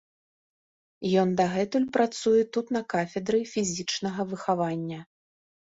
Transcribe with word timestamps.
Ён 1.25 1.29
дагэтуль 1.41 1.87
працуе 1.99 2.41
тут 2.59 2.75
на 2.77 2.81
кафедры 2.95 3.45
фізічнага 3.55 4.21
выхавання. 4.35 4.99